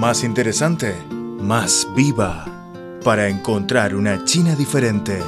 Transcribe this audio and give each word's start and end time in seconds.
más 0.00 0.24
interesante, 0.24 0.94
más 1.10 1.86
viva, 1.94 2.46
para 3.04 3.28
encontrar 3.28 3.94
una 3.94 4.24
China 4.24 4.56
diferente 4.56 5.22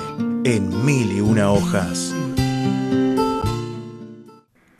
en 0.44 0.86
mil 0.86 1.12
y 1.12 1.20
una 1.20 1.52
hojas. 1.52 2.14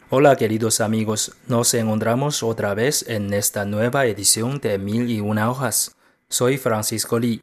Hola 0.08 0.36
queridos 0.36 0.80
amigos, 0.80 1.32
nos 1.46 1.74
encontramos 1.74 2.42
otra 2.42 2.72
vez 2.72 3.04
en 3.06 3.34
esta 3.34 3.66
nueva 3.66 4.06
edición 4.06 4.60
de 4.60 4.78
Mil 4.78 5.10
y 5.10 5.21
una 5.21 5.51
hojas. 5.51 5.95
Soy 6.31 6.56
Francisco 6.56 7.19
Lee. 7.19 7.43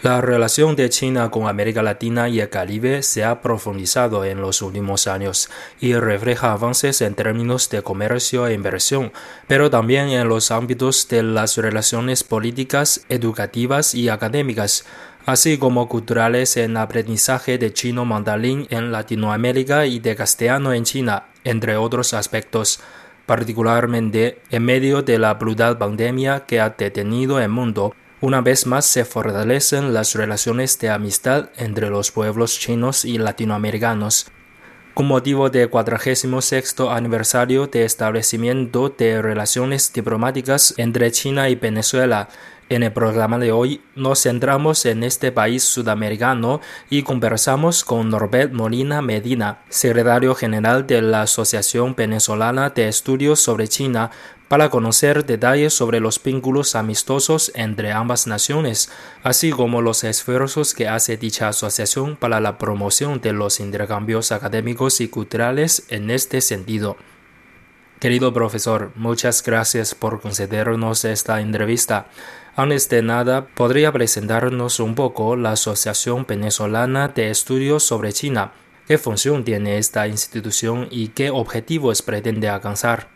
La 0.00 0.20
relación 0.20 0.76
de 0.76 0.90
China 0.90 1.28
con 1.28 1.48
América 1.48 1.82
Latina 1.82 2.28
y 2.28 2.38
el 2.38 2.48
Caribe 2.48 3.02
se 3.02 3.24
ha 3.24 3.42
profundizado 3.42 4.24
en 4.24 4.40
los 4.40 4.62
últimos 4.62 5.08
años 5.08 5.50
y 5.80 5.94
refleja 5.94 6.52
avances 6.52 7.00
en 7.02 7.16
términos 7.16 7.68
de 7.68 7.82
comercio 7.82 8.46
e 8.46 8.54
inversión, 8.54 9.12
pero 9.48 9.70
también 9.70 10.10
en 10.10 10.28
los 10.28 10.52
ámbitos 10.52 11.08
de 11.08 11.24
las 11.24 11.56
relaciones 11.56 12.22
políticas, 12.22 13.04
educativas 13.08 13.92
y 13.92 14.08
académicas, 14.08 14.84
así 15.26 15.58
como 15.58 15.88
culturales 15.88 16.56
en 16.56 16.76
aprendizaje 16.76 17.58
de 17.58 17.72
chino 17.72 18.04
mandarín 18.04 18.68
en 18.70 18.92
Latinoamérica 18.92 19.86
y 19.86 19.98
de 19.98 20.14
castellano 20.14 20.72
en 20.72 20.84
China, 20.84 21.24
entre 21.42 21.76
otros 21.76 22.14
aspectos 22.14 22.78
particularmente 23.26 24.40
en 24.48 24.64
medio 24.64 25.02
de 25.02 25.18
la 25.18 25.34
brutal 25.34 25.76
pandemia 25.76 26.46
que 26.46 26.60
ha 26.60 26.70
detenido 26.70 27.38
el 27.40 27.50
mundo 27.50 27.94
una 28.20 28.40
vez 28.40 28.66
más 28.66 28.84
se 28.84 29.04
fortalecen 29.04 29.94
las 29.94 30.14
relaciones 30.14 30.78
de 30.80 30.90
amistad 30.90 31.50
entre 31.56 31.88
los 31.88 32.10
pueblos 32.10 32.58
chinos 32.58 33.04
y 33.04 33.16
latinoamericanos. 33.16 34.26
Con 34.94 35.06
motivo 35.06 35.50
del 35.50 35.70
46 35.70 36.74
aniversario 36.90 37.68
de 37.68 37.84
establecimiento 37.84 38.88
de 38.88 39.22
relaciones 39.22 39.92
diplomáticas 39.92 40.74
entre 40.76 41.12
China 41.12 41.48
y 41.48 41.54
Venezuela, 41.54 42.28
en 42.68 42.82
el 42.82 42.92
programa 42.92 43.38
de 43.38 43.52
hoy 43.52 43.80
nos 43.94 44.22
centramos 44.22 44.84
en 44.84 45.02
este 45.02 45.32
país 45.32 45.62
sudamericano 45.62 46.60
y 46.90 47.02
conversamos 47.02 47.82
con 47.84 48.10
Norbert 48.10 48.52
Molina 48.52 49.00
Medina, 49.00 49.60
secretario 49.68 50.34
general 50.34 50.86
de 50.86 51.00
la 51.02 51.22
Asociación 51.22 51.94
Venezolana 51.96 52.70
de 52.70 52.88
Estudios 52.88 53.40
sobre 53.40 53.68
China, 53.68 54.10
para 54.48 54.70
conocer 54.70 55.26
detalles 55.26 55.74
sobre 55.74 56.00
los 56.00 56.22
vínculos 56.22 56.74
amistosos 56.74 57.52
entre 57.54 57.92
ambas 57.92 58.26
naciones, 58.26 58.90
así 59.22 59.50
como 59.50 59.82
los 59.82 60.04
esfuerzos 60.04 60.74
que 60.74 60.88
hace 60.88 61.16
dicha 61.16 61.48
asociación 61.48 62.16
para 62.16 62.40
la 62.40 62.56
promoción 62.56 63.20
de 63.20 63.32
los 63.32 63.60
intercambios 63.60 64.32
académicos 64.32 65.00
y 65.00 65.08
culturales 65.08 65.84
en 65.88 66.10
este 66.10 66.40
sentido. 66.40 66.96
Querido 68.00 68.32
profesor, 68.32 68.92
muchas 68.94 69.42
gracias 69.42 69.94
por 69.94 70.20
concedernos 70.20 71.04
esta 71.04 71.40
entrevista. 71.40 72.06
Antes 72.60 72.88
de 72.88 73.02
nada, 73.02 73.46
¿podría 73.54 73.92
presentarnos 73.92 74.80
un 74.80 74.96
poco 74.96 75.36
la 75.36 75.52
Asociación 75.52 76.26
Venezolana 76.26 77.06
de 77.06 77.30
Estudios 77.30 77.84
sobre 77.84 78.12
China? 78.12 78.52
¿Qué 78.88 78.98
función 78.98 79.44
tiene 79.44 79.78
esta 79.78 80.08
institución 80.08 80.88
y 80.90 81.10
qué 81.10 81.30
objetivos 81.30 82.02
pretende 82.02 82.48
alcanzar? 82.48 83.10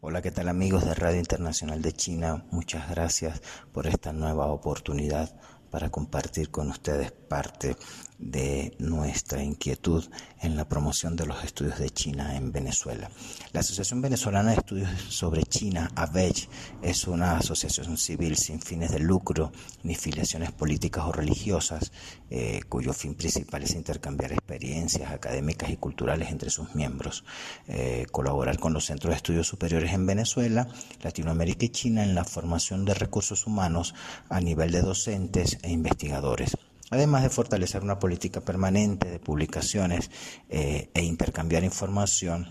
Hola, 0.00 0.22
¿qué 0.22 0.30
tal 0.30 0.48
amigos 0.48 0.86
de 0.86 0.94
Radio 0.94 1.18
Internacional 1.18 1.82
de 1.82 1.92
China? 1.92 2.46
Muchas 2.50 2.88
gracias 2.88 3.42
por 3.70 3.86
esta 3.86 4.14
nueva 4.14 4.46
oportunidad 4.46 5.38
para 5.70 5.90
compartir 5.90 6.50
con 6.50 6.70
ustedes 6.70 7.12
parte 7.12 7.76
de 8.18 8.74
nuestra 8.78 9.42
inquietud 9.42 10.04
en 10.40 10.56
la 10.56 10.68
promoción 10.68 11.14
de 11.14 11.26
los 11.26 11.44
estudios 11.44 11.78
de 11.78 11.90
China 11.90 12.36
en 12.36 12.50
Venezuela. 12.50 13.08
La 13.52 13.60
Asociación 13.60 14.00
Venezolana 14.02 14.50
de 14.50 14.56
Estudios 14.56 14.90
sobre 15.08 15.44
China, 15.44 15.90
AVECH, 15.94 16.48
es 16.82 17.06
una 17.06 17.38
asociación 17.38 17.96
civil 17.96 18.36
sin 18.36 18.60
fines 18.60 18.90
de 18.90 18.98
lucro 18.98 19.52
ni 19.84 19.94
filiaciones 19.94 20.50
políticas 20.50 21.04
o 21.04 21.12
religiosas, 21.12 21.92
eh, 22.30 22.60
cuyo 22.68 22.92
fin 22.92 23.14
principal 23.14 23.62
es 23.62 23.74
intercambiar 23.74 24.32
experiencias 24.32 25.12
académicas 25.12 25.70
y 25.70 25.76
culturales 25.76 26.30
entre 26.30 26.50
sus 26.50 26.74
miembros, 26.74 27.24
eh, 27.68 28.06
colaborar 28.10 28.58
con 28.58 28.72
los 28.72 28.86
centros 28.86 29.10
de 29.10 29.16
estudios 29.16 29.46
superiores 29.46 29.92
en 29.92 30.06
Venezuela, 30.06 30.68
Latinoamérica 31.02 31.66
y 31.66 31.70
China 31.70 32.02
en 32.02 32.14
la 32.14 32.24
formación 32.24 32.84
de 32.84 32.94
recursos 32.94 33.46
humanos 33.46 33.94
a 34.28 34.40
nivel 34.40 34.72
de 34.72 34.82
docentes 34.82 35.57
e 35.62 35.70
investigadores 35.70 36.56
además 36.90 37.22
de 37.22 37.30
fortalecer 37.30 37.82
una 37.82 37.98
política 37.98 38.40
permanente 38.40 39.10
de 39.10 39.18
publicaciones 39.18 40.10
eh, 40.48 40.90
e 40.94 41.02
intercambiar 41.02 41.64
información 41.64 42.48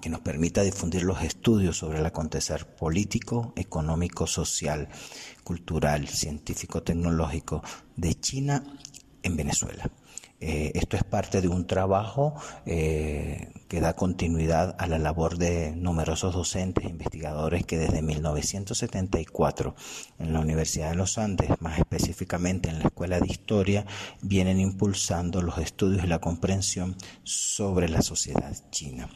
que 0.00 0.10
nos 0.10 0.20
permita 0.20 0.62
difundir 0.62 1.02
los 1.04 1.22
estudios 1.22 1.78
sobre 1.78 2.00
el 2.00 2.06
acontecer 2.06 2.66
político, 2.66 3.52
económico, 3.56 4.26
social, 4.26 4.88
cultural, 5.42 6.08
científico, 6.08 6.82
tecnológico 6.82 7.62
de 7.96 8.14
China 8.20 8.62
en 9.22 9.36
Venezuela. 9.36 9.90
Eh, 10.38 10.72
esto 10.74 10.96
es 10.96 11.04
parte 11.04 11.40
de 11.40 11.48
un 11.48 11.66
trabajo 11.66 12.34
eh, 12.66 13.52
que 13.68 13.80
da 13.80 13.96
continuidad 13.96 14.76
a 14.78 14.86
la 14.86 14.98
labor 14.98 15.38
de 15.38 15.74
numerosos 15.74 16.34
docentes 16.34 16.84
e 16.84 16.90
investigadores 16.90 17.64
que 17.64 17.78
desde 17.78 18.02
1974 18.02 19.74
en 20.18 20.32
la 20.34 20.40
Universidad 20.40 20.90
de 20.90 20.96
los 20.96 21.16
Andes, 21.16 21.50
más 21.60 21.78
específicamente 21.78 22.68
en 22.68 22.80
la 22.80 22.86
Escuela 22.86 23.18
de 23.18 23.28
Historia, 23.28 23.86
vienen 24.20 24.60
impulsando 24.60 25.40
los 25.40 25.56
estudios 25.58 26.04
y 26.04 26.06
la 26.06 26.20
comprensión 26.20 26.96
sobre 27.22 27.88
la 27.88 28.02
sociedad 28.02 28.54
china. 28.70 29.08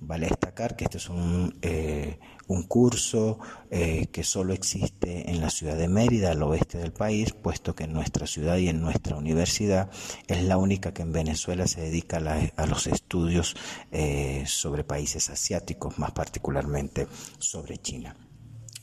Vale 0.00 0.28
destacar 0.28 0.76
que 0.76 0.84
este 0.84 0.98
es 0.98 1.08
un, 1.08 1.58
eh, 1.60 2.20
un 2.48 2.64
curso 2.64 3.38
eh, 3.70 4.08
que 4.10 4.24
solo 4.24 4.52
existe 4.52 5.30
en 5.30 5.40
la 5.40 5.50
ciudad 5.50 5.76
de 5.76 5.88
Mérida, 5.88 6.32
al 6.32 6.42
oeste 6.42 6.78
del 6.78 6.92
país, 6.92 7.32
puesto 7.32 7.74
que 7.74 7.84
en 7.84 7.92
nuestra 7.92 8.26
ciudad 8.26 8.56
y 8.56 8.68
en 8.68 8.80
nuestra 8.80 9.16
universidad 9.16 9.90
es 10.26 10.42
la 10.42 10.56
única 10.56 10.92
que 10.92 11.02
en 11.02 11.12
Venezuela 11.12 11.66
se 11.66 11.82
dedica 11.82 12.18
a, 12.18 12.66
los 12.66 12.86
estudios 12.86 13.54
eh, 13.92 14.44
sobre 14.46 14.84
países 14.84 15.30
asiáticos, 15.30 15.98
más 15.98 16.12
particularmente 16.12 17.06
sobre 17.38 17.78
China. 17.78 18.27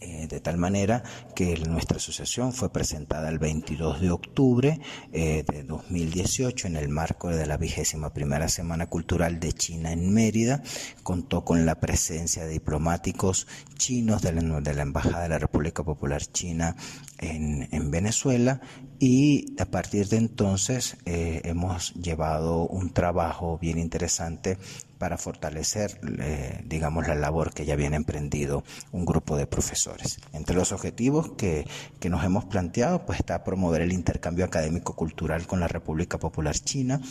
Eh, 0.01 0.27
de 0.27 0.41
tal 0.41 0.57
manera 0.57 1.03
que 1.35 1.57
nuestra 1.59 1.97
asociación 1.97 2.51
fue 2.51 2.69
presentada 2.69 3.29
el 3.29 3.39
22 3.39 4.01
de 4.01 4.11
octubre 4.11 4.81
eh, 5.13 5.45
de 5.49 5.63
2018 5.63 6.67
en 6.67 6.75
el 6.75 6.89
marco 6.89 7.29
de 7.29 7.45
la 7.45 7.55
vigésima 7.55 8.13
primera 8.13 8.49
Semana 8.49 8.87
Cultural 8.87 9.39
de 9.39 9.53
China 9.53 9.93
en 9.93 10.13
Mérida. 10.13 10.61
Contó 11.03 11.45
con 11.45 11.65
la 11.65 11.79
presencia 11.79 12.43
de 12.43 12.51
diplomáticos 12.51 13.47
chinos 13.77 14.21
de 14.21 14.33
la, 14.33 14.81
Embajada 14.81 15.23
de 15.23 15.29
la 15.29 15.39
República 15.39 15.83
Popular 15.83 16.21
China 16.21 16.75
en, 17.17 17.89
Venezuela 17.89 18.59
y 18.99 19.55
a 19.59 19.65
partir 19.65 20.07
de 20.07 20.17
entonces 20.17 20.97
eh, 21.05 21.41
hemos 21.45 21.93
llevado 21.93 22.67
un 22.67 22.91
trabajo 22.91 23.57
bien 23.57 23.77
interesante 23.77 24.57
para 24.97 25.17
fortalecer, 25.17 25.99
eh, 26.19 26.63
digamos, 26.65 27.07
la 27.07 27.15
labor 27.15 27.53
que 27.53 27.65
ya 27.65 27.75
viene 27.75 27.97
emprendido 27.97 28.63
un 28.91 29.05
grupo 29.05 29.35
de 29.35 29.45
profesores. 29.45 30.19
Entre 30.33 30.55
los 30.55 30.71
objetivos 30.71 31.31
que, 31.37 31.67
que 31.99 32.09
nos 32.09 32.23
hemos 32.23 32.45
planteado, 32.45 33.05
pues 33.05 33.19
está 33.19 33.43
promover 33.43 33.81
el 33.81 33.91
intercambio 33.91 34.45
académico-cultural 34.45 35.47
con 35.47 35.59
la 35.59 35.67
República 35.67 36.17
Popular 36.17 36.55
China, 36.55 37.01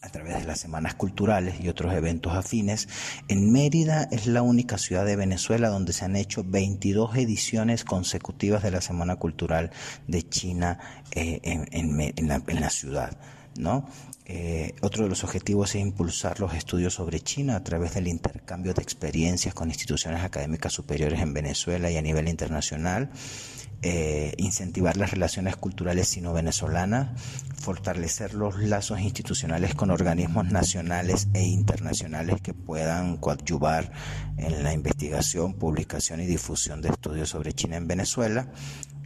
a 0.00 0.08
través 0.10 0.38
de 0.38 0.44
las 0.44 0.60
semanas 0.60 0.94
culturales 0.94 1.60
y 1.60 1.68
otros 1.68 1.92
eventos 1.92 2.34
afines. 2.34 2.88
En 3.28 3.52
Mérida 3.52 4.08
es 4.10 4.26
la 4.26 4.42
única 4.42 4.78
ciudad 4.78 5.04
de 5.04 5.16
Venezuela 5.16 5.68
donde 5.68 5.92
se 5.92 6.04
han 6.04 6.16
hecho 6.16 6.44
22 6.44 7.16
ediciones 7.16 7.84
consecutivas 7.84 8.62
de 8.62 8.70
la 8.70 8.80
Semana 8.80 9.16
Cultural 9.16 9.70
de 10.06 10.28
China 10.28 10.78
eh, 11.10 11.40
en, 11.42 12.28
la, 12.28 12.42
en 12.46 12.60
la 12.60 12.70
ciudad. 12.70 13.16
¿no? 13.58 13.88
Eh, 14.30 14.74
otro 14.82 15.04
de 15.04 15.08
los 15.08 15.24
objetivos 15.24 15.74
es 15.74 15.80
impulsar 15.80 16.38
los 16.38 16.52
estudios 16.52 16.92
sobre 16.94 17.20
China 17.20 17.56
a 17.56 17.64
través 17.64 17.94
del 17.94 18.08
intercambio 18.08 18.74
de 18.74 18.82
experiencias 18.82 19.54
con 19.54 19.70
instituciones 19.70 20.22
académicas 20.22 20.74
superiores 20.74 21.20
en 21.20 21.32
Venezuela 21.32 21.90
y 21.90 21.96
a 21.96 22.02
nivel 22.02 22.28
internacional. 22.28 23.10
Eh, 23.80 24.34
incentivar 24.38 24.96
las 24.96 25.12
relaciones 25.12 25.56
culturales 25.56 26.08
sino-venezolanas, 26.08 27.10
fortalecer 27.60 28.34
los 28.34 28.58
lazos 28.58 28.98
institucionales 28.98 29.76
con 29.76 29.92
organismos 29.92 30.46
nacionales 30.50 31.28
e 31.32 31.44
internacionales 31.44 32.40
que 32.42 32.54
puedan 32.54 33.18
coadyuvar 33.18 33.92
en 34.36 34.64
la 34.64 34.72
investigación, 34.72 35.54
publicación 35.54 36.20
y 36.20 36.26
difusión 36.26 36.82
de 36.82 36.88
estudios 36.88 37.28
sobre 37.28 37.52
China 37.52 37.76
en 37.76 37.86
Venezuela, 37.86 38.48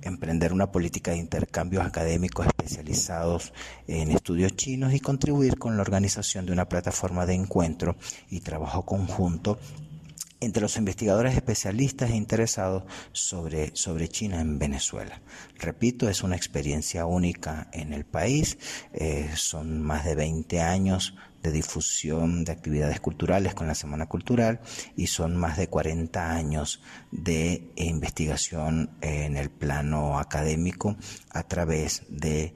emprender 0.03 0.53
una 0.53 0.71
política 0.71 1.13
de 1.13 1.19
intercambios 1.19 1.85
académicos 1.85 2.47
especializados 2.47 3.53
en 3.87 4.11
estudios 4.11 4.55
chinos 4.57 4.93
y 4.93 5.01
contribuir 5.01 5.59
con 5.59 5.77
la 5.77 5.83
organización 5.83 6.47
de 6.47 6.53
una 6.53 6.69
plataforma 6.69 7.27
de 7.27 7.35
encuentro 7.35 7.97
y 8.31 8.41
trabajo 8.41 8.85
conjunto 8.85 9.59
entre 10.43 10.63
los 10.63 10.77
investigadores 10.77 11.35
especialistas 11.35 12.11
e 12.11 12.17
interesados 12.17 12.83
sobre, 13.13 13.75
sobre 13.75 14.09
China 14.09 14.41
en 14.41 14.59
Venezuela. 14.59 15.23
Repito, 15.59 16.09
es 16.09 16.23
una 16.23 16.37
experiencia 16.37 17.07
única 17.07 17.69
en 17.73 17.93
el 17.93 18.05
país, 18.05 18.59
eh, 18.93 19.31
son 19.37 19.81
más 19.81 20.05
de 20.05 20.17
20 20.17 20.61
años 20.61 21.15
de 21.43 21.53
difusión 21.53 22.45
de 22.45 22.53
actividades 22.53 23.01
culturales 23.01 23.55
con 23.55 23.67
la 23.67 23.75
Semana 23.75 24.07
Cultural 24.07 24.61
y 24.97 25.09
son 25.09 25.37
más 25.37 25.57
de 25.57 25.69
40 25.69 26.33
años 26.33 26.83
de 27.11 27.73
investigación 27.77 28.91
en 29.01 29.37
el 29.37 29.51
plano 29.51 30.19
académico 30.19 30.97
a 31.31 31.43
través 31.45 32.05
de 32.09 32.55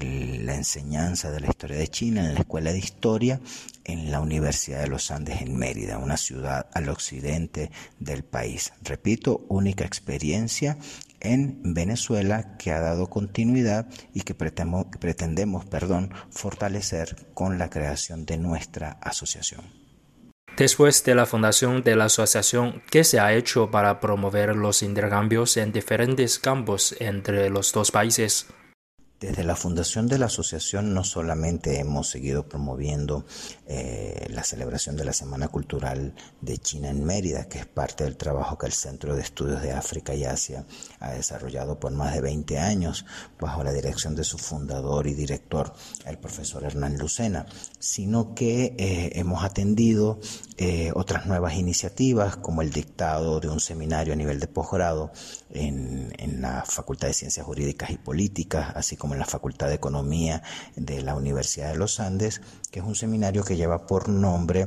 la 0.00 0.54
enseñanza 0.54 1.30
de 1.30 1.40
la 1.40 1.48
historia 1.48 1.76
de 1.76 1.88
China 1.88 2.20
en 2.20 2.34
la 2.34 2.40
Escuela 2.40 2.72
de 2.72 2.78
Historia 2.78 3.40
en 3.84 4.10
la 4.10 4.20
Universidad 4.20 4.80
de 4.80 4.88
los 4.88 5.10
Andes 5.10 5.40
en 5.42 5.56
Mérida, 5.56 5.98
una 5.98 6.16
ciudad 6.16 6.66
al 6.74 6.88
occidente 6.88 7.70
del 7.98 8.24
país. 8.24 8.72
Repito, 8.82 9.44
única 9.48 9.84
experiencia 9.84 10.76
en 11.20 11.74
Venezuela 11.74 12.56
que 12.58 12.72
ha 12.72 12.80
dado 12.80 13.08
continuidad 13.08 13.86
y 14.12 14.22
que 14.22 14.34
pretendemos, 14.34 15.64
perdón, 15.64 16.12
fortalecer 16.30 17.28
con 17.34 17.58
la 17.58 17.70
creación 17.70 18.26
de 18.26 18.38
nuestra 18.38 18.92
asociación. 19.00 19.86
Después 20.56 21.04
de 21.04 21.14
la 21.14 21.26
fundación 21.26 21.82
de 21.82 21.96
la 21.96 22.06
asociación, 22.06 22.82
¿qué 22.90 23.04
se 23.04 23.20
ha 23.20 23.34
hecho 23.34 23.70
para 23.70 24.00
promover 24.00 24.56
los 24.56 24.82
intercambios 24.82 25.58
en 25.58 25.70
diferentes 25.70 26.38
campos 26.38 26.96
entre 26.98 27.50
los 27.50 27.72
dos 27.72 27.90
países? 27.90 28.46
Desde 29.18 29.44
la 29.44 29.56
fundación 29.56 30.08
de 30.08 30.18
la 30.18 30.26
asociación 30.26 30.92
no 30.92 31.02
solamente 31.02 31.80
hemos 31.80 32.10
seguido 32.10 32.46
promoviendo 32.46 33.24
eh, 33.66 34.26
la 34.28 34.44
celebración 34.44 34.94
de 34.94 35.06
la 35.06 35.14
Semana 35.14 35.48
Cultural 35.48 36.14
de 36.42 36.58
China 36.58 36.90
en 36.90 37.02
Mérida, 37.02 37.48
que 37.48 37.60
es 37.60 37.64
parte 37.64 38.04
del 38.04 38.18
trabajo 38.18 38.58
que 38.58 38.66
el 38.66 38.72
Centro 38.72 39.16
de 39.16 39.22
Estudios 39.22 39.62
de 39.62 39.72
África 39.72 40.14
y 40.14 40.24
Asia 40.24 40.66
ha 41.00 41.12
desarrollado 41.12 41.80
por 41.80 41.92
más 41.92 42.12
de 42.12 42.20
20 42.20 42.58
años 42.58 43.06
bajo 43.40 43.64
la 43.64 43.72
dirección 43.72 44.14
de 44.14 44.22
su 44.22 44.36
fundador 44.36 45.06
y 45.06 45.14
director, 45.14 45.72
el 46.04 46.18
profesor 46.18 46.64
Hernán 46.64 46.98
Lucena, 46.98 47.46
sino 47.78 48.34
que 48.34 48.74
eh, 48.76 49.12
hemos 49.14 49.44
atendido 49.44 50.20
eh, 50.58 50.92
otras 50.94 51.24
nuevas 51.24 51.54
iniciativas 51.54 52.36
como 52.36 52.60
el 52.60 52.70
dictado 52.70 53.40
de 53.40 53.48
un 53.48 53.60
seminario 53.60 54.12
a 54.12 54.16
nivel 54.16 54.40
de 54.40 54.46
posgrado 54.46 55.10
en, 55.50 56.12
en 56.18 56.42
la 56.42 56.64
Facultad 56.66 57.08
de 57.08 57.14
Ciencias 57.14 57.46
Jurídicas 57.46 57.88
y 57.88 57.96
Políticas, 57.96 58.72
así 58.74 58.96
como 58.96 59.05
como 59.06 59.14
en 59.14 59.20
la 59.20 59.26
Facultad 59.26 59.68
de 59.68 59.74
Economía 59.74 60.42
de 60.74 61.00
la 61.00 61.14
Universidad 61.14 61.70
de 61.70 61.76
los 61.76 62.00
Andes, 62.00 62.42
que 62.72 62.80
es 62.80 62.84
un 62.84 62.96
seminario 62.96 63.44
que 63.44 63.56
lleva 63.56 63.86
por 63.86 64.08
nombre 64.08 64.66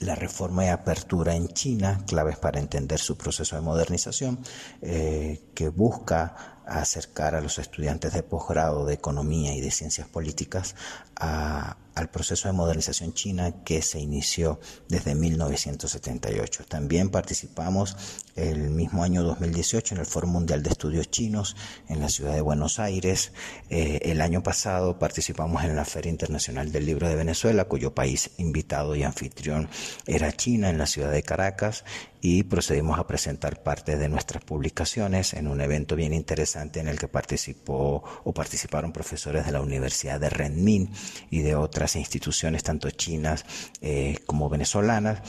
la 0.00 0.14
reforma 0.14 0.66
y 0.66 0.68
apertura 0.68 1.34
en 1.34 1.48
China, 1.48 2.02
claves 2.06 2.36
para 2.36 2.60
entender 2.60 2.98
su 2.98 3.16
proceso 3.16 3.56
de 3.56 3.62
modernización, 3.62 4.40
eh, 4.82 5.40
que 5.54 5.70
busca 5.70 6.55
acercar 6.66 7.34
a 7.34 7.40
los 7.40 7.58
estudiantes 7.58 8.12
de 8.12 8.22
posgrado 8.22 8.84
de 8.84 8.94
Economía 8.94 9.54
y 9.54 9.60
de 9.60 9.70
Ciencias 9.70 10.08
Políticas 10.08 10.74
a, 11.16 11.76
al 11.96 12.10
proceso 12.10 12.48
de 12.48 12.52
modernización 12.52 13.14
china 13.14 13.64
que 13.64 13.80
se 13.80 13.98
inició 13.98 14.60
desde 14.86 15.14
1978. 15.14 16.64
También 16.68 17.08
participamos 17.08 17.96
el 18.36 18.68
mismo 18.68 19.02
año 19.02 19.22
2018 19.22 19.94
en 19.94 20.00
el 20.00 20.06
Foro 20.06 20.26
Mundial 20.26 20.62
de 20.62 20.70
Estudios 20.70 21.10
Chinos 21.10 21.56
en 21.88 22.00
la 22.00 22.10
ciudad 22.10 22.34
de 22.34 22.42
Buenos 22.42 22.78
Aires. 22.78 23.32
Eh, 23.70 24.00
el 24.02 24.20
año 24.20 24.42
pasado 24.42 24.98
participamos 24.98 25.64
en 25.64 25.74
la 25.74 25.86
Feria 25.86 26.10
Internacional 26.10 26.70
del 26.70 26.84
Libro 26.84 27.08
de 27.08 27.14
Venezuela, 27.14 27.64
cuyo 27.64 27.94
país 27.94 28.30
invitado 28.36 28.94
y 28.94 29.02
anfitrión 29.02 29.70
era 30.06 30.32
China 30.32 30.68
en 30.68 30.76
la 30.76 30.86
ciudad 30.86 31.10
de 31.10 31.22
Caracas 31.22 31.84
y 32.28 32.42
procedimos 32.42 32.98
a 32.98 33.06
presentar 33.06 33.62
parte 33.62 33.96
de 33.96 34.08
nuestras 34.08 34.42
publicaciones 34.42 35.32
en 35.34 35.46
un 35.46 35.60
evento 35.60 35.94
bien 35.94 36.12
interesante 36.12 36.80
en 36.80 36.88
el 36.88 36.98
que 36.98 37.06
participó 37.06 38.02
o 38.24 38.32
participaron 38.34 38.90
profesores 38.90 39.46
de 39.46 39.52
la 39.52 39.60
Universidad 39.60 40.18
de 40.18 40.28
Renmin 40.28 40.90
y 41.30 41.42
de 41.42 41.54
otras 41.54 41.94
instituciones 41.94 42.64
tanto 42.64 42.90
chinas 42.90 43.44
eh, 43.80 44.18
como 44.26 44.48
venezolanas. 44.48 45.20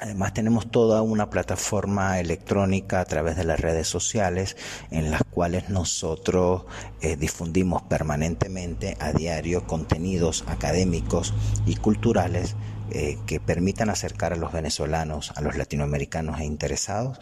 Además 0.00 0.34
tenemos 0.34 0.68
toda 0.68 1.00
una 1.00 1.30
plataforma 1.30 2.18
electrónica 2.18 2.98
a 2.98 3.04
través 3.04 3.36
de 3.36 3.44
las 3.44 3.60
redes 3.60 3.86
sociales 3.86 4.56
en 4.90 5.12
las 5.12 5.22
cuales 5.22 5.68
nosotros 5.68 6.64
eh, 7.02 7.14
difundimos 7.14 7.82
permanentemente 7.82 8.96
a 8.98 9.12
diario 9.12 9.64
contenidos 9.68 10.42
académicos 10.48 11.34
y 11.66 11.76
culturales 11.76 12.56
eh, 12.94 13.16
que 13.26 13.40
permitan 13.40 13.88
acercar 13.88 14.34
a 14.34 14.36
los 14.36 14.52
venezolanos, 14.52 15.32
a 15.34 15.40
los 15.40 15.56
latinoamericanos 15.56 16.38
e 16.40 16.44
interesados 16.44 17.18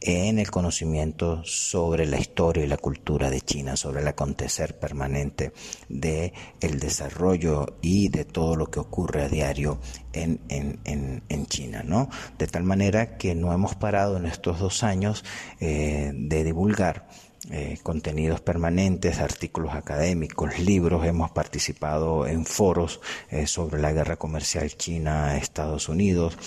en 0.00 0.40
el 0.40 0.50
conocimiento 0.50 1.44
sobre 1.44 2.06
la 2.06 2.18
historia 2.18 2.64
y 2.64 2.66
la 2.66 2.76
cultura 2.76 3.30
de 3.30 3.40
China, 3.40 3.76
sobre 3.76 4.00
el 4.00 4.08
acontecer 4.08 4.80
permanente 4.80 5.52
de 5.88 6.32
el 6.60 6.80
desarrollo 6.80 7.78
y 7.82 8.08
de 8.08 8.24
todo 8.24 8.56
lo 8.56 8.68
que 8.68 8.80
ocurre 8.80 9.22
a 9.22 9.28
diario 9.28 9.78
en, 10.12 10.40
en, 10.48 10.80
en, 11.28 11.46
China, 11.46 11.84
¿no? 11.84 12.10
De 12.36 12.48
tal 12.48 12.64
manera 12.64 13.16
que 13.16 13.36
no 13.36 13.52
hemos 13.52 13.76
parado 13.76 14.16
en 14.16 14.26
estos 14.26 14.58
dos 14.58 14.82
años 14.82 15.24
eh, 15.60 16.10
de 16.14 16.42
divulgar 16.42 17.06
eh, 17.50 17.78
contenidos 17.82 18.40
permanentes, 18.40 19.18
artículos 19.18 19.74
académicos, 19.74 20.60
libros. 20.60 21.04
Hemos 21.04 21.32
participado 21.32 22.26
en 22.28 22.46
foros 22.46 23.00
eh, 23.30 23.48
sobre 23.48 23.82
la 23.82 23.92
guerra 23.92 24.16
comercial 24.16 24.70
China-Estados 24.76 25.88
Unidos. 25.88 26.38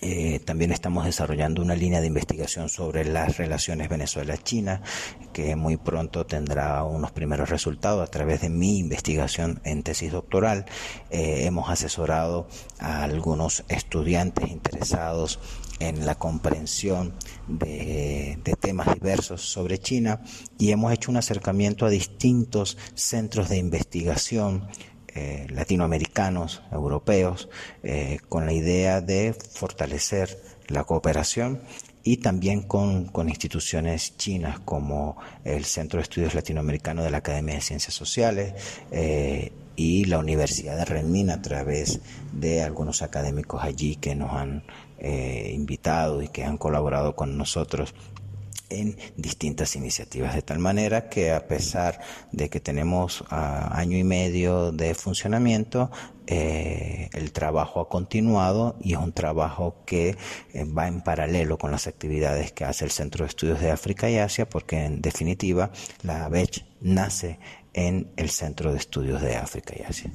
Eh, 0.00 0.40
también 0.40 0.72
estamos 0.72 1.04
desarrollando 1.04 1.60
una 1.60 1.76
línea 1.76 2.00
de 2.00 2.06
investigación 2.06 2.70
sobre 2.70 3.04
las 3.04 3.36
relaciones 3.36 3.90
Venezuela-China, 3.90 4.80
que 5.34 5.54
muy 5.54 5.76
pronto 5.76 6.24
tendrá 6.24 6.82
unos 6.82 7.12
primeros 7.12 7.50
resultados 7.50 8.02
a 8.02 8.10
través 8.10 8.40
de 8.40 8.48
mi 8.48 8.78
investigación 8.78 9.60
en 9.64 9.82
tesis 9.82 10.10
doctoral. 10.12 10.64
hemos 11.10 11.68
asesorado 11.68 12.48
a 12.78 13.04
algunos 13.04 13.64
estudiantes 13.68 14.50
interesados 14.50 15.38
en 15.88 16.06
la 16.06 16.14
comprensión 16.14 17.12
de, 17.48 18.38
temas 18.60 18.94
diversos 18.94 19.42
sobre 19.42 19.78
China 19.78 20.20
y 20.58 20.70
hemos 20.70 20.92
hecho 20.92 21.10
un 21.10 21.16
acercamiento 21.16 21.84
a 21.84 21.90
distintos 21.90 22.78
centros 22.94 23.48
de 23.48 23.56
investigación 23.56 24.68
eh, 25.14 25.46
latinoamericanos, 25.50 26.62
europeos, 26.70 27.48
eh, 27.82 28.18
con 28.28 28.46
la 28.46 28.52
idea 28.52 29.00
de 29.00 29.34
fortalecer 29.34 30.40
la 30.68 30.84
cooperación 30.84 31.60
y 32.04 32.18
también 32.18 32.62
con, 32.62 33.10
instituciones 33.28 34.16
chinas 34.16 34.60
como 34.60 35.16
el 35.44 35.64
Centro 35.64 35.98
de 35.98 36.04
Estudios 36.04 36.34
Latinoamericanos 36.34 37.04
de 37.04 37.10
la 37.10 37.18
Academia 37.18 37.56
de 37.56 37.60
Ciencias 37.60 37.94
Sociales 37.94 38.54
eh, 38.90 39.52
y 39.76 40.04
la 40.04 40.18
Universidad 40.18 40.76
de 40.76 40.84
Renmin 40.84 41.30
a 41.30 41.42
través 41.42 42.00
de 42.32 42.62
algunos 42.62 43.02
académicos 43.02 43.62
allí 43.62 43.96
que 43.96 44.14
nos 44.14 44.32
han 44.32 44.64
eh, 45.04 45.50
invitado 45.52 46.22
y 46.22 46.28
que 46.28 46.44
han 46.44 46.56
colaborado 46.56 47.16
con 47.16 47.36
nosotros 47.36 47.92
en 48.70 48.96
distintas 49.16 49.76
iniciativas, 49.76 50.34
de 50.34 50.42
tal 50.42 50.58
manera 50.58 51.08
que 51.08 51.32
a 51.32 51.46
pesar 51.46 52.00
de 52.30 52.48
que 52.48 52.60
tenemos 52.60 53.24
ah, 53.28 53.70
año 53.72 53.98
y 53.98 54.04
medio 54.04 54.72
de 54.72 54.94
funcionamiento, 54.94 55.90
eh, 56.26 57.10
el 57.12 57.32
trabajo 57.32 57.80
ha 57.80 57.88
continuado 57.88 58.76
y 58.80 58.92
es 58.92 58.98
un 58.98 59.12
trabajo 59.12 59.82
que 59.84 60.16
eh, 60.54 60.64
va 60.64 60.88
en 60.88 61.02
paralelo 61.02 61.58
con 61.58 61.70
las 61.70 61.86
actividades 61.86 62.52
que 62.52 62.64
hace 62.64 62.84
el 62.84 62.90
Centro 62.90 63.24
de 63.24 63.28
Estudios 63.28 63.60
de 63.60 63.70
África 63.70 64.08
y 64.08 64.18
Asia, 64.18 64.48
porque 64.48 64.84
en 64.84 65.02
definitiva 65.02 65.70
la 66.02 66.24
ABECH 66.26 66.64
nace 66.80 67.38
en 67.74 68.12
el 68.16 68.30
Centro 68.30 68.72
de 68.72 68.78
Estudios 68.78 69.20
de 69.20 69.36
África 69.36 69.74
y 69.78 69.82
Asia. 69.82 70.12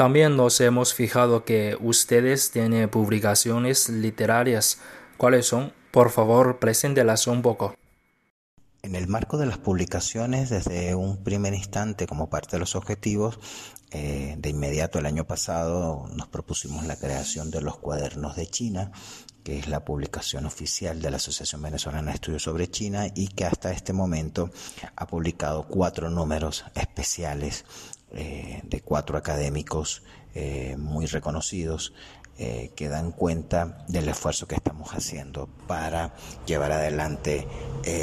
También 0.00 0.34
nos 0.34 0.58
hemos 0.62 0.94
fijado 0.94 1.44
que 1.44 1.76
ustedes 1.78 2.50
tienen 2.50 2.88
publicaciones 2.88 3.90
literarias. 3.90 4.78
¿Cuáles 5.18 5.44
son? 5.44 5.74
Por 5.90 6.08
favor, 6.08 6.58
preséntelas 6.58 7.26
un 7.26 7.42
poco. 7.42 7.74
En 8.80 8.94
el 8.94 9.08
marco 9.08 9.36
de 9.36 9.44
las 9.44 9.58
publicaciones, 9.58 10.48
desde 10.48 10.94
un 10.94 11.22
primer 11.22 11.52
instante, 11.52 12.06
como 12.06 12.30
parte 12.30 12.52
de 12.52 12.60
los 12.60 12.76
objetivos, 12.76 13.40
eh, 13.90 14.36
de 14.38 14.48
inmediato 14.48 14.98
el 14.98 15.04
año 15.04 15.26
pasado 15.26 16.08
nos 16.16 16.28
propusimos 16.28 16.86
la 16.86 16.96
creación 16.96 17.50
de 17.50 17.60
los 17.60 17.76
cuadernos 17.76 18.36
de 18.36 18.46
China, 18.46 18.92
que 19.44 19.58
es 19.58 19.68
la 19.68 19.84
publicación 19.84 20.46
oficial 20.46 21.02
de 21.02 21.10
la 21.10 21.18
Asociación 21.18 21.60
Venezolana 21.60 22.12
de 22.12 22.14
Estudios 22.14 22.44
sobre 22.44 22.70
China 22.70 23.06
y 23.14 23.28
que 23.28 23.44
hasta 23.44 23.70
este 23.70 23.92
momento 23.92 24.50
ha 24.96 25.06
publicado 25.06 25.66
cuatro 25.68 26.08
números 26.08 26.64
especiales 26.74 27.66
eh, 28.12 28.60
de 28.64 28.80
cuatro 28.80 29.16
académicos 29.16 30.02
eh, 30.34 30.76
muy 30.78 31.06
reconocidos 31.06 31.92
eh, 32.38 32.72
que 32.74 32.88
dan 32.88 33.12
cuenta 33.12 33.84
del 33.86 34.08
esfuerzo 34.08 34.48
que 34.48 34.56
estamos 34.56 34.90
haciendo 34.90 35.48
para 35.68 36.14
llevar 36.44 36.72
adelante 36.72 37.46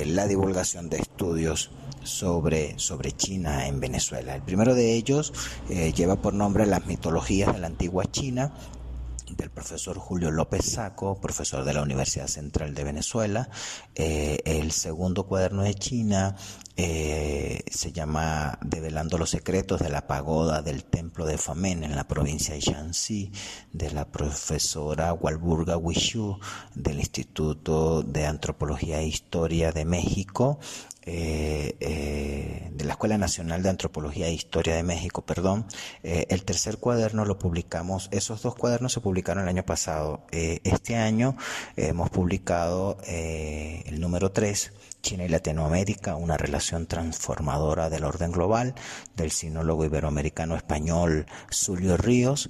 la 0.06 0.28
divulgación 0.28 0.90
de 0.90 0.98
estudios 0.98 1.72
sobre, 2.04 2.80
sobre 2.80 3.12
China 3.12 3.68
en 3.68 3.80
Venezuela. 3.80 4.36
El 4.36 4.44
primero 4.44 4.76
de 4.76 4.94
ellos 4.94 5.34
lleva 5.68 6.16
por 6.16 6.34
nombre 6.34 6.66
Las 6.66 6.86
mitologías 6.86 7.54
de 7.54 7.60
la 7.60 7.68
antigua 7.68 8.06
China 8.06 8.54
del 9.36 9.50
profesor 9.50 9.98
Julio 9.98 10.32
López 10.32 10.66
Saco, 10.66 11.20
profesor 11.20 11.64
de 11.66 11.74
la 11.74 11.82
Universidad 11.82 12.28
Central 12.28 12.74
de 12.74 12.84
Venezuela. 12.84 13.50
Eh, 13.96 14.40
el 14.46 14.72
segundo 14.72 15.28
cuaderno 15.28 15.64
de 15.64 15.74
China 15.76 16.36
eh, 16.76 17.64
se 17.70 17.92
llama 17.92 18.60
Develando 18.62 19.18
los 19.18 19.32
secretos 19.32 19.82
de 19.82 19.90
la 19.90 20.08
pagoda 20.08 20.62
del 20.62 20.84
templo 20.86 21.26
de 21.26 21.38
Famen 21.38 21.84
en 21.84 21.96
la 21.96 22.08
provincia 22.08 22.54
de 22.54 22.62
Shanxi, 22.62 23.32
de 23.74 23.92
la 23.92 24.06
profesora 24.06 25.14
Walburga 25.14 25.78
Wishu 25.78 26.40
del 26.76 27.00
Instituto 27.00 28.04
de 28.04 28.26
Antropología 28.26 29.00
e 29.00 29.08
Historia 29.08 29.72
de 29.72 29.86
México 29.86 30.60
eh, 31.10 31.78
eh, 31.80 32.70
de 32.70 32.84
la 32.84 32.92
Escuela 32.92 33.18
Nacional 33.18 33.64
de 33.64 33.70
Antropología 33.70 34.28
e 34.28 34.34
Historia 34.34 34.76
de 34.76 34.84
México, 34.84 35.26
perdón. 35.26 35.66
Eh, 36.04 36.26
el 36.30 36.44
tercer 36.44 36.80
cuaderno 36.80 37.24
lo 37.24 37.40
publicamos, 37.40 38.10
esos 38.12 38.42
dos 38.42 38.56
cuadernos 38.56 38.92
se 38.92 39.00
publicaron 39.00 39.44
el 39.44 39.50
año 39.50 39.64
pasado. 39.64 40.26
este 40.32 40.98
año 40.98 41.38
hemos 41.78 42.10
publicado 42.10 42.98
el 43.08 44.02
número 44.02 44.32
3, 44.34 44.74
China 45.02 45.24
y 45.24 45.30
Latinoamérica, 45.30 46.16
una 46.16 46.36
relación 46.36 46.86
transformadora 46.88 47.90
del 47.90 48.04
orden 48.04 48.34
global, 48.34 48.76
del 49.16 49.32
sinólogo 49.32 49.86
iberoamericano 49.86 50.58
español 50.58 51.26
Zulio 51.50 51.96
Ríos. 51.96 52.50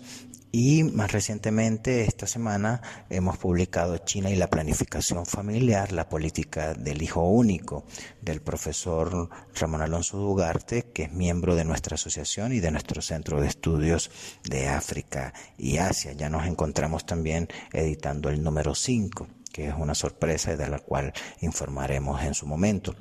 Y 0.52 0.84
más 0.84 1.12
recientemente, 1.12 2.06
esta 2.06 2.26
semana, 2.26 2.82
hemos 3.10 3.38
publicado 3.38 3.98
China 3.98 4.30
y 4.30 4.36
la 4.38 4.50
planificación 4.50 5.26
familiar, 5.26 5.92
la 5.92 6.08
política 6.08 6.74
del 6.74 7.02
hijo 7.02 7.22
único, 7.22 7.86
del 8.22 8.42
profesor 8.42 9.30
Ramón 9.56 9.82
Alonso 9.82 10.18
Dugarte, 10.18 10.84
que 10.94 11.04
es 11.04 11.12
miembro 11.12 11.56
de 11.56 11.66
nuestra 11.66 11.96
asociación 11.96 12.54
y 12.54 12.60
de 12.62 12.72
nuestro 12.72 13.02
centro 13.02 13.42
de 13.42 13.48
estudios 13.48 14.10
de 14.46 14.70
África 14.70 15.34
y 15.58 15.78
Asia. 15.78 16.14
Ya 16.14 16.30
nos 16.30 16.48
encontramos 16.48 17.06
también 17.06 17.50
editando 17.74 18.30
el 18.30 18.42
número 18.42 18.74
5, 18.74 19.28
que 19.52 19.68
es 19.68 19.76
una 19.78 19.96
sorpresa 19.96 20.56
de 20.56 20.70
la 20.70 20.80
cual 20.80 21.12
informaremos 21.42 22.24
en 22.24 22.34
su 22.34 22.48
momento. 22.48 22.96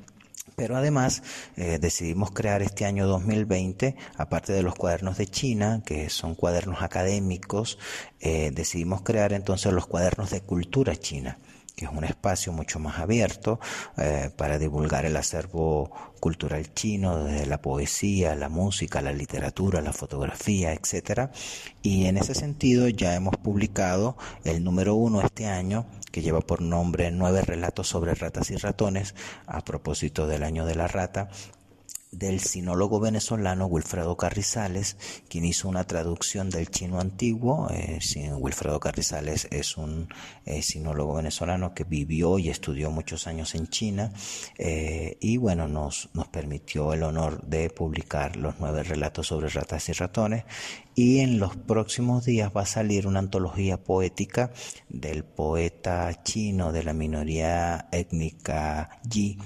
Pero 0.59 0.75
además 0.75 1.21
eh, 1.55 1.77
decidimos 1.79 2.31
crear 2.31 2.63
este 2.63 2.85
año 2.85 3.05
2020, 3.05 3.95
aparte 4.17 4.53
de 4.53 4.63
los 4.63 4.73
cuadernos 4.73 5.19
de 5.19 5.27
China, 5.27 5.83
que 5.85 6.09
son 6.09 6.33
cuadernos 6.33 6.81
académicos, 6.81 7.77
eh, 8.21 8.49
decidimos 8.51 9.03
crear 9.03 9.33
entonces 9.33 9.71
los 9.71 9.85
cuadernos 9.85 10.31
de 10.31 10.41
cultura 10.41 10.95
china 10.95 11.37
que 11.77 11.85
es 11.85 11.91
un 11.91 12.03
espacio 12.03 12.51
mucho 12.51 12.79
más 12.79 12.97
abierto 12.97 13.59
eh, 13.97 14.31
para 14.35 14.57
divulgar 14.57 15.05
el 15.05 15.15
acervo 15.15 15.91
cultural 16.19 16.73
chino, 16.73 17.23
desde 17.23 17.45
la 17.45 17.61
poesía, 17.61 18.33
la 18.33 18.49
música, 18.49 18.99
la 18.99 19.13
literatura, 19.13 19.79
la 19.81 19.93
fotografía, 19.93 20.73
etcétera. 20.73 21.31
Y 21.83 22.07
en 22.07 22.17
ese 22.17 22.33
sentido 22.33 22.87
ya 22.87 23.13
hemos 23.13 23.37
publicado 23.37 24.17
el 24.43 24.63
número 24.63 24.95
uno 24.95 25.21
este 25.21 25.45
año, 25.45 25.85
que 26.11 26.23
lleva 26.23 26.41
por 26.41 26.63
nombre 26.63 27.11
Nueve 27.11 27.43
relatos 27.43 27.87
sobre 27.87 28.15
ratas 28.15 28.49
y 28.49 28.55
ratones, 28.55 29.13
a 29.45 29.63
propósito 29.63 30.25
del 30.25 30.41
año 30.41 30.65
de 30.65 30.73
la 30.73 30.87
rata, 30.87 31.29
del 32.11 32.39
sinólogo 32.39 32.99
venezolano 32.99 33.65
Wilfredo 33.65 34.15
Carrizales, 34.15 34.97
quien 35.29 35.45
hizo 35.45 35.67
una 35.67 35.85
traducción 35.85 36.49
del 36.49 36.69
chino 36.69 36.99
antiguo. 36.99 37.69
Eh, 37.71 37.99
Wilfredo 38.37 38.79
Carrizales 38.79 39.47
es 39.51 39.77
un 39.77 40.07
eh, 40.45 40.61
sinólogo 40.61 41.15
venezolano 41.15 41.73
que 41.73 41.83
vivió 41.83 42.39
y 42.39 42.49
estudió 42.49 42.91
muchos 42.91 43.27
años 43.27 43.55
en 43.55 43.67
China 43.67 44.13
eh, 44.57 45.17
y 45.19 45.37
bueno, 45.37 45.67
nos, 45.67 46.09
nos 46.13 46.27
permitió 46.27 46.93
el 46.93 47.03
honor 47.03 47.45
de 47.45 47.69
publicar 47.69 48.35
los 48.35 48.55
nueve 48.59 48.83
relatos 48.83 49.27
sobre 49.27 49.49
ratas 49.49 49.89
y 49.89 49.93
ratones 49.93 50.45
y 50.97 51.19
en 51.19 51.37
los 51.37 51.55
próximos 51.55 52.25
días 52.25 52.51
va 52.57 52.61
a 52.61 52.65
salir 52.65 53.05
una 53.05 53.19
antología 53.19 53.77
poética 53.77 54.51
del 54.89 55.23
poeta 55.23 56.23
chino 56.23 56.71
de 56.71 56.83
la 56.83 56.93
minoría 56.93 57.87
étnica 57.91 58.89
Yi, 59.07 59.37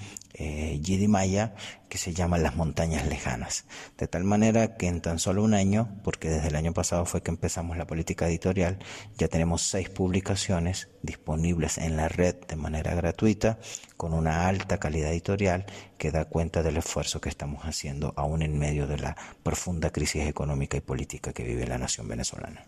eh, 0.41 1.07
Maya, 1.07 1.53
que 1.89 1.97
se 1.97 2.13
llama 2.13 2.37
Las 2.37 2.55
Montañas 2.55 3.05
Lejanas. 3.05 3.65
De 3.97 4.07
tal 4.07 4.23
manera 4.23 4.75
que 4.77 4.87
en 4.87 5.01
tan 5.01 5.19
solo 5.19 5.43
un 5.43 5.53
año, 5.53 5.99
porque 6.03 6.29
desde 6.29 6.47
el 6.47 6.55
año 6.55 6.73
pasado 6.73 7.05
fue 7.05 7.21
que 7.21 7.31
empezamos 7.31 7.77
la 7.77 7.85
política 7.85 8.27
editorial, 8.27 8.79
ya 9.17 9.27
tenemos 9.27 9.61
seis 9.61 9.89
publicaciones 9.89 10.89
disponibles 11.03 11.77
en 11.77 11.97
la 11.97 12.07
red 12.07 12.35
de 12.47 12.55
manera 12.55 12.95
gratuita, 12.95 13.59
con 13.97 14.13
una 14.13 14.47
alta 14.47 14.79
calidad 14.79 15.11
editorial 15.11 15.65
que 15.97 16.11
da 16.11 16.25
cuenta 16.25 16.63
del 16.63 16.77
esfuerzo 16.77 17.21
que 17.21 17.29
estamos 17.29 17.63
haciendo 17.65 18.13
aún 18.15 18.41
en 18.41 18.57
medio 18.57 18.87
de 18.87 18.97
la 18.97 19.15
profunda 19.43 19.91
crisis 19.91 20.27
económica 20.27 20.77
y 20.77 20.81
política 20.81 21.33
que 21.33 21.43
vive 21.43 21.67
la 21.67 21.77
nación 21.77 22.07
venezolana. 22.07 22.65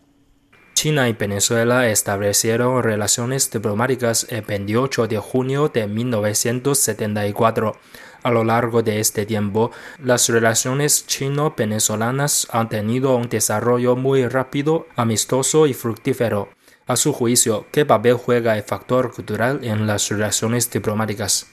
China 0.83 1.07
y 1.07 1.13
Venezuela 1.13 1.87
establecieron 1.87 2.83
relaciones 2.83 3.49
diplomáticas 3.49 4.27
el 4.29 4.41
28 4.41 5.07
de 5.07 5.17
junio 5.17 5.69
de 5.69 5.87
1974. 5.87 7.77
A 8.21 8.31
lo 8.31 8.43
largo 8.43 8.83
de 8.83 8.99
este 8.99 9.25
tiempo, 9.25 9.71
las 10.03 10.27
relaciones 10.27 11.07
chino-venezolanas 11.07 12.49
han 12.51 12.67
tenido 12.67 13.15
un 13.15 13.29
desarrollo 13.29 13.95
muy 13.95 14.27
rápido, 14.27 14.85
amistoso 14.97 15.67
y 15.67 15.73
fructífero. 15.73 16.49
A 16.85 16.97
su 16.97 17.13
juicio, 17.13 17.65
¿qué 17.71 17.85
papel 17.85 18.15
juega 18.15 18.57
el 18.57 18.63
factor 18.63 19.13
cultural 19.13 19.63
en 19.63 19.87
las 19.87 20.09
relaciones 20.09 20.69
diplomáticas? 20.69 21.47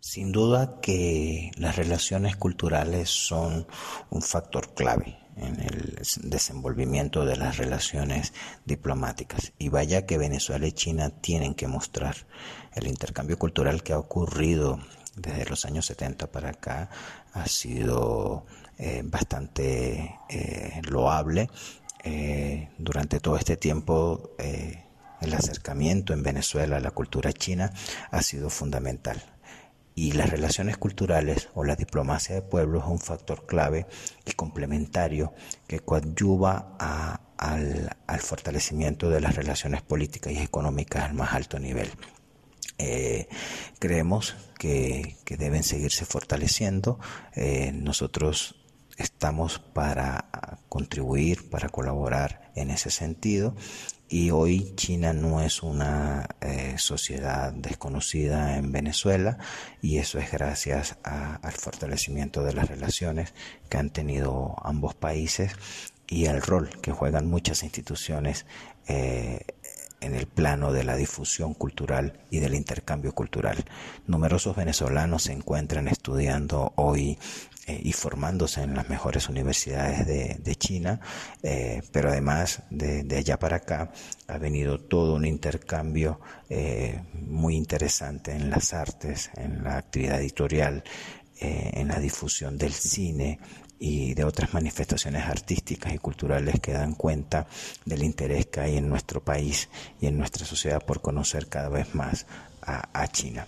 Sin 0.00 0.32
duda 0.32 0.78
que 0.80 1.50
las 1.58 1.76
relaciones 1.76 2.36
culturales 2.36 3.10
son 3.10 3.66
un 4.08 4.22
factor 4.22 4.72
clave 4.72 5.18
en 5.40 5.60
el 5.60 5.98
desenvolvimiento 6.22 7.24
de 7.24 7.36
las 7.36 7.56
relaciones 7.56 8.32
diplomáticas. 8.64 9.52
Y 9.58 9.68
vaya 9.68 10.06
que 10.06 10.18
Venezuela 10.18 10.66
y 10.66 10.72
China 10.72 11.10
tienen 11.10 11.54
que 11.54 11.66
mostrar 11.66 12.16
el 12.74 12.86
intercambio 12.86 13.38
cultural 13.38 13.82
que 13.82 13.92
ha 13.92 13.98
ocurrido 13.98 14.78
desde 15.16 15.46
los 15.46 15.64
años 15.64 15.86
70 15.86 16.30
para 16.30 16.50
acá 16.50 16.88
ha 17.32 17.46
sido 17.46 18.46
eh, 18.78 19.02
bastante 19.04 20.18
eh, 20.28 20.80
loable. 20.88 21.50
Eh, 22.02 22.70
durante 22.78 23.20
todo 23.20 23.36
este 23.36 23.58
tiempo 23.58 24.30
el 24.38 25.34
acercamiento 25.34 26.14
en 26.14 26.22
Venezuela 26.22 26.78
a 26.78 26.80
la 26.80 26.92
cultura 26.92 27.30
china 27.30 27.70
ha 28.10 28.22
sido 28.22 28.48
fundamental 28.48 29.22
y 30.00 30.12
las 30.12 30.30
relaciones 30.30 30.78
culturales 30.78 31.50
o 31.52 31.62
la 31.62 31.76
diplomacia 31.76 32.34
de 32.34 32.40
pueblos 32.40 32.84
es 32.84 32.90
un 32.90 33.00
factor 33.00 33.44
clave 33.44 33.86
y 34.24 34.32
complementario 34.32 35.34
que 35.66 35.80
coadyuva 35.80 36.74
al, 36.78 37.94
fortalecimiento 38.20 39.10
de 39.10 39.20
las 39.20 39.36
relaciones 39.36 39.82
políticas 39.82 40.32
y 40.32 40.38
económicas 40.38 41.04
al 41.04 41.12
más 41.12 41.34
alto 41.34 41.58
nivel. 41.58 41.90
Eh, 42.78 43.28
creemos 43.78 44.36
que, 44.58 45.18
deben 45.26 45.64
seguirse 45.64 46.06
fortaleciendo. 46.06 46.98
Eh, 47.34 47.70
nosotros 47.74 48.56
estamos 48.96 49.58
para 49.58 50.60
contribuir, 50.70 51.50
para 51.50 51.68
colaborar 51.68 52.52
en 52.54 52.70
ese 52.70 52.90
sentido 52.90 53.54
y 54.10 54.32
hoy 54.32 54.72
China 54.74 55.12
no 55.12 55.40
es 55.40 55.62
una 55.62 56.28
eh, 56.40 56.74
sociedad 56.78 57.52
desconocida 57.52 58.58
en 58.58 58.72
Venezuela 58.72 59.38
y 59.80 59.98
eso 59.98 60.18
es 60.18 60.32
gracias 60.32 60.98
al 61.04 61.52
fortalecimiento 61.52 62.42
de 62.42 62.52
las 62.52 62.68
relaciones 62.68 63.32
que 63.68 63.78
han 63.78 63.90
tenido 63.90 64.56
ambos 64.64 64.96
países 64.96 65.52
y 66.08 66.24
el 66.26 66.42
rol 66.42 66.70
que 66.82 66.90
juegan 66.90 67.28
muchas 67.28 67.62
instituciones 67.62 68.46
eh, 68.88 69.46
en 70.00 70.14
el 70.14 70.26
plano 70.26 70.72
de 70.72 70.84
la 70.84 70.96
difusión 70.96 71.54
cultural 71.54 72.20
y 72.30 72.40
del 72.40 72.54
intercambio 72.54 73.12
cultural. 73.12 73.64
Numerosos 74.06 74.56
venezolanos 74.56 75.24
se 75.24 75.32
encuentran 75.32 75.88
estudiando 75.88 76.72
hoy 76.76 77.18
eh, 77.66 77.80
y 77.84 77.92
formándose 77.92 78.62
en 78.62 78.74
las 78.74 78.88
mejores 78.88 79.28
universidades 79.28 80.06
de, 80.06 80.56
China, 80.56 81.00
eh, 81.42 81.82
pero 81.92 82.10
además 82.10 82.62
de, 82.70 83.06
allá 83.16 83.38
para 83.38 83.56
acá 83.56 83.92
ha 84.26 84.38
venido 84.38 84.80
todo 84.80 85.14
un 85.14 85.24
intercambio 85.24 86.20
eh, 86.48 87.00
muy 87.14 87.56
interesante 87.56 88.32
en 88.32 88.50
las 88.50 88.72
artes, 88.72 89.30
en 89.36 89.62
la 89.62 89.76
actividad 89.76 90.20
editorial, 90.20 90.82
en 91.42 91.88
la 91.88 91.98
difusión 91.98 92.58
del 92.58 92.74
cine, 92.74 93.38
y 93.80 94.14
de 94.14 94.24
otras 94.24 94.54
manifestaciones 94.54 95.24
artísticas 95.24 95.92
y 95.94 95.98
culturales 95.98 96.60
que 96.60 96.72
dan 96.72 96.94
cuenta 96.94 97.46
del 97.86 98.04
interés 98.04 98.46
que 98.46 98.60
hay 98.60 98.76
en 98.76 98.88
nuestro 98.88 99.24
país 99.24 99.68
y 100.00 100.06
en 100.06 100.18
nuestra 100.18 100.46
sociedad 100.46 100.84
por 100.84 101.00
conocer 101.00 101.48
cada 101.48 101.70
vez 101.70 101.94
más 101.94 102.26
a 102.62 103.08
China. 103.08 103.46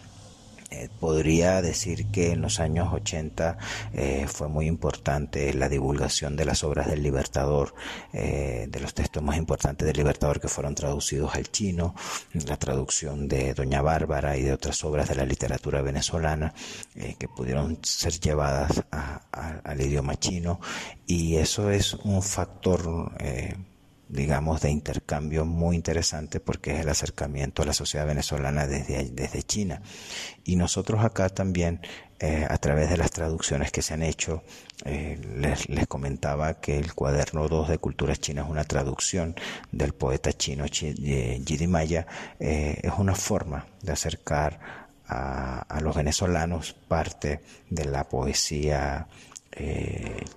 Eh, 0.73 0.89
podría 0.99 1.61
decir 1.61 2.07
que 2.07 2.33
en 2.33 2.41
los 2.41 2.59
años 2.59 2.95
80 2.95 3.59
eh, 3.93 4.27
fue 4.27 4.49
muy 4.49 4.67
importante 4.67 5.53
la 5.53 5.69
divulgación 5.69 6.35
de 6.35 6.47
las 6.47 6.65
obras 6.65 6.89
del 6.89 7.03
Libertador, 7.03 7.75
eh, 8.15 8.69
de 8.71 8.81
los 8.81 8.95
textos 8.95 9.23
más 9.23 9.37
importantes 9.37 9.87
del 9.87 9.99
Libertador 9.99 10.41
que 10.41 10.49
fueron 10.49 10.75
traducidos 10.75 11.35
al 11.35 11.51
chino, 11.51 11.95
la 12.47 12.57
traducción 12.57 13.29
de 13.29 13.53
Doña 13.53 13.83
Bárbara 13.83 14.39
y 14.39 14.43
de 14.45 14.53
otras 14.55 14.83
obras 14.83 15.11
de 15.11 15.17
la 15.17 15.27
literatura 15.27 15.83
venezolana 15.83 16.55
que 17.19 17.29
pudieron 17.29 17.79
ser 17.83 18.19
llevadas 18.19 18.83
al 18.91 19.81
idioma 19.81 20.17
chino. 20.17 20.59
Y 21.07 21.37
eso 21.37 21.71
es 21.71 21.95
un 21.95 22.23
factor 22.23 23.13
digamos, 24.13 24.61
de 24.61 24.71
intercambio 24.71 25.47
muy 25.47 25.75
interesante 25.75 26.39
porque 26.39 26.75
es 26.75 26.81
el 26.81 26.89
acercamiento 26.91 27.63
a 27.63 27.67
la 27.67 27.73
sociedad 27.73 28.07
venezolana 28.07 28.67
desde, 28.67 29.09
desde 29.11 29.43
China. 29.43 29.81
Y 30.45 30.57
nosotros 30.57 31.03
acá 31.03 31.31
también, 31.31 31.81
eh, 32.21 32.47
a 32.49 32.59
través 32.59 32.91
de 32.91 32.99
las 32.99 33.11
traducciones 33.11 33.73
que 33.73 33.81
se 33.81 33.95
han 33.95 34.03
hecho, 34.03 34.43
eh, 34.85 35.19
les, 35.37 35.67
les, 35.71 35.87
comentaba 35.87 36.61
que 36.61 36.79
el 36.79 36.93
cuaderno 36.93 37.49
2 37.49 37.71
de 37.71 37.79
Cultura 37.79 38.15
China 38.15 38.43
es 38.43 38.51
una 38.51 38.65
traducción 38.65 39.35
del 39.71 39.95
poeta 39.95 40.33
chino 40.35 40.67
Jidi 40.67 41.67
Maya, 41.67 42.07
es 42.39 42.93
una 42.99 43.15
forma 43.15 43.67
de 43.81 43.93
acercar 43.93 44.61
a, 45.07 45.61
a, 45.61 45.81
los 45.81 45.97
venezolanos 45.97 46.75
parte 46.75 47.41
de 47.71 47.85
la 47.87 48.05
poesía 48.05 49.07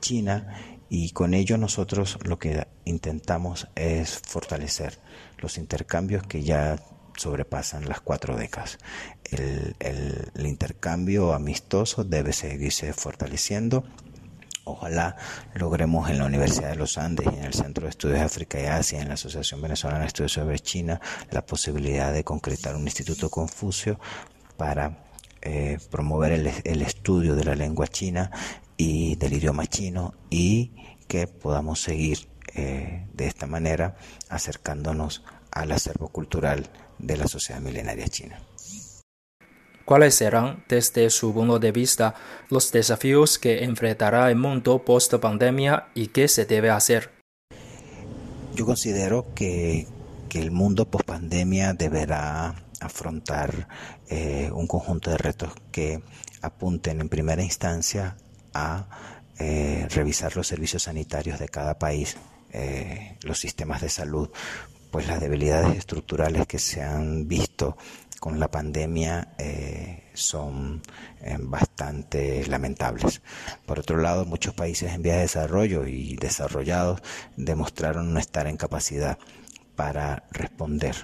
china 0.02 0.75
y 0.90 1.12
con 1.12 1.34
ello 1.34 1.58
nosotros 1.58 2.20
lo 2.24 2.38
que 2.38 2.68
intentamos 2.86 3.68
es 3.76 4.20
fortalecer 4.20 5.00
los 5.40 5.58
intercambios 5.58 6.24
que 6.28 6.44
ya 6.44 6.78
sobrepasan 7.18 7.88
las 7.88 8.02
cuatro 8.02 8.36
décadas. 8.36 8.78
El, 9.32 9.76
intercambio 10.46 11.34
amistoso 11.34 12.04
debe 12.04 12.34
seguirse 12.34 12.94
fortaleciendo. 12.94 13.84
Ojalá 14.64 15.16
logremos 15.54 16.10
en 16.10 16.18
la 16.18 16.26
Universidad 16.26 16.70
de 16.70 16.76
los 16.76 16.98
Andes 16.98 17.28
y 17.32 17.38
en 17.38 17.46
el 17.46 17.54
Centro 17.54 17.84
de 17.84 17.90
Estudios 17.92 18.20
de 18.20 18.26
África 18.26 18.60
y 18.60 18.66
Asia, 18.66 19.02
en 19.02 19.08
la 19.08 19.14
Asociación 19.14 19.62
Venezolana 19.62 20.02
de 20.02 20.08
Estudios 20.08 20.34
sobre 20.34 20.60
China, 20.60 21.00
la 21.32 21.46
posibilidad 21.46 22.12
de 22.12 22.24
concretar 22.24 22.76
un 22.76 22.84
Instituto 22.84 23.30
Confucio 23.30 24.00
para 24.58 25.06
eh, 25.42 25.78
promover 25.92 26.32
el, 26.32 26.52
el, 26.64 26.82
estudio 26.82 27.36
de 27.36 27.44
la 27.44 27.56
lengua 27.56 27.88
china 27.88 28.32
y 28.78 29.16
del 29.16 29.34
idioma 29.34 29.68
chino 29.68 30.14
y 30.30 30.74
que 31.08 31.28
podamos 31.28 31.82
seguir 31.82 32.28
eh, 32.54 33.08
de 33.14 33.28
esta 33.28 33.48
manera 33.48 33.96
acercándonos 34.30 35.24
al 35.52 35.72
acervo 35.72 36.10
cultural 36.10 36.70
de 37.00 37.18
la 37.18 37.28
sociedad 37.28 37.62
milenaria 37.62 38.08
china. 38.08 38.40
¿Cuáles 39.86 40.16
serán, 40.16 40.64
desde 40.68 41.10
su 41.12 41.32
punto 41.34 41.60
de 41.60 41.72
vista, 41.72 42.16
los 42.50 42.72
desafíos 42.72 43.38
que 43.38 43.64
enfrentará 43.64 44.30
el 44.32 44.36
mundo 44.36 44.84
post 44.84 45.14
pandemia 45.16 45.90
y 45.94 46.08
qué 46.08 46.28
se 46.28 46.46
debe 46.46 46.72
hacer? 46.72 47.12
Yo 48.56 48.66
considero 48.66 49.28
que, 49.36 49.86
que 50.28 50.40
el 50.40 50.50
mundo 50.50 50.90
post 50.90 51.06
pandemia 51.06 51.74
deberá 51.74 52.56
afrontar 52.82 53.68
eh, 54.10 54.50
un 54.54 54.66
conjunto 54.66 55.12
de 55.12 55.18
retos 55.18 55.54
que 55.72 56.02
apunten 56.42 57.02
en 57.02 57.10
primera 57.10 57.44
instancia 57.44 58.18
a 58.56 58.88
eh, 59.38 59.86
revisar 59.90 60.36
los 60.38 60.48
servicios 60.48 60.84
sanitarios 60.84 61.40
de 61.40 61.50
cada 61.50 61.78
país, 61.78 62.16
eh, 62.54 63.18
los 63.22 63.38
sistemas 63.38 63.82
de 63.82 63.90
salud, 63.90 64.30
pues 64.92 65.08
las 65.08 65.20
debilidades 65.20 65.78
estructurales 65.78 66.48
que 66.48 66.58
se 66.58 66.82
han 66.82 67.28
visto 67.28 67.76
con 68.22 68.40
la 68.40 68.50
pandemia 68.50 69.36
eh, 69.38 70.10
son 70.14 70.82
bastante 71.42 72.48
lamentables. 72.48 73.22
Por 73.66 73.80
otro 73.80 73.98
lado, 73.98 74.26
muchos 74.26 74.54
países 74.54 74.94
en 74.94 75.02
vías 75.02 75.18
de 75.18 75.24
desarrollo 75.24 75.86
y 75.86 76.16
desarrollados 76.16 77.02
demostraron 77.36 78.14
no 78.14 78.20
estar 78.20 78.48
en 78.48 78.56
capacidad 78.56 79.20
para 79.76 80.24
responder 80.32 80.96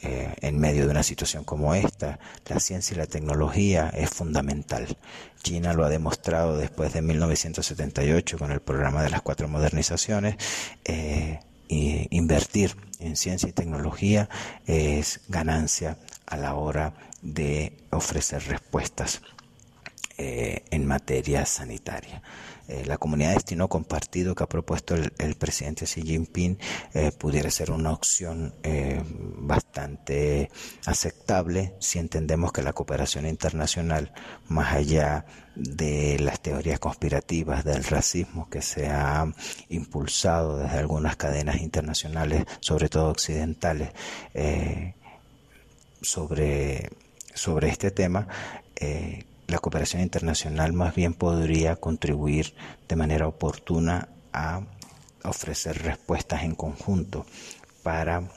en 0.00 0.58
medio 0.58 0.84
de 0.84 0.90
una 0.90 1.02
situación 1.02 1.44
como 1.44 1.74
esta, 1.74 2.18
la 2.46 2.60
ciencia 2.60 2.94
y 2.94 2.98
la 2.98 3.06
tecnología 3.06 3.88
es 3.90 4.10
fundamental. 4.10 4.96
China 5.42 5.72
lo 5.72 5.84
ha 5.84 5.88
demostrado 5.88 6.56
después 6.56 6.92
de 6.92 7.02
1978 7.02 8.38
con 8.38 8.52
el 8.52 8.60
programa 8.60 9.02
de 9.02 9.10
las 9.10 9.22
cuatro 9.22 9.48
modernizaciones. 9.48 10.36
Eh, 10.84 11.40
invertir 11.68 12.76
en 12.98 13.16
ciencia 13.16 13.48
y 13.48 13.52
tecnología 13.52 14.28
es 14.66 15.20
ganancia 15.28 15.98
a 16.26 16.36
la 16.36 16.54
hora 16.54 16.94
de 17.22 17.76
ofrecer 17.90 18.42
respuestas 18.44 19.20
eh, 20.16 20.64
en 20.70 20.86
materia 20.86 21.46
sanitaria. 21.46 22.22
Eh, 22.68 22.84
la 22.86 22.98
comunidad 22.98 23.30
de 23.30 23.36
destino 23.36 23.68
compartido 23.68 24.34
que 24.34 24.44
ha 24.44 24.48
propuesto 24.48 24.94
el, 24.94 25.34
presidente 25.36 25.86
Xi 25.86 26.02
Jinping 26.02 26.58
eh, 26.92 27.12
pudiera 27.12 27.50
ser 27.50 27.70
una 27.70 27.92
opción 27.92 28.54
bastante 29.38 30.50
aceptable 30.84 31.74
si 31.80 31.98
entendemos 31.98 32.52
que 32.52 32.62
la 32.62 32.74
cooperación 32.74 33.26
internacional, 33.26 34.12
más 34.48 34.74
allá 34.74 35.24
de 35.54 36.18
las 36.18 36.40
teorías 36.40 36.78
conspirativas 36.78 37.64
del 37.64 37.84
racismo 37.84 38.48
que 38.50 38.60
se 38.60 38.88
ha 38.88 39.26
impulsado 39.70 40.58
desde 40.58 40.78
algunas 40.78 41.16
cadenas 41.16 41.60
internacionales, 41.60 42.44
sobre 42.60 42.88
todo 42.88 43.10
occidentales, 43.10 43.90
sobre, 46.02 46.90
sobre 47.34 47.68
este 47.68 47.90
tema, 47.90 48.28
la 49.48 49.58
cooperación 49.58 50.02
internacional 50.02 50.72
más 50.72 50.94
bien 50.94 51.14
podría 51.14 51.76
contribuir 51.76 52.54
de 52.86 52.96
manera 52.96 53.26
oportuna 53.26 54.08
a 54.32 54.62
ofrecer 55.24 55.82
respuestas 55.82 56.44
en 56.44 56.54
conjunto 56.54 57.26
para 57.82 58.30